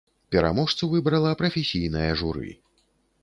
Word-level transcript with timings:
Пераможцу 0.35 0.89
выбрала 0.93 1.33
прафесійнае 1.43 2.09
журы. 2.21 2.51